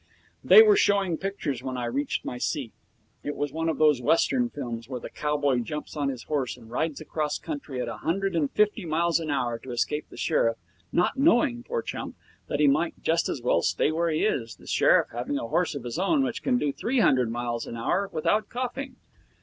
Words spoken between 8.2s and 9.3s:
and fifty miles an